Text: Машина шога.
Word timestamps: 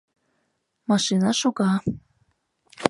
Машина 0.89 1.29
шога. 1.39 1.71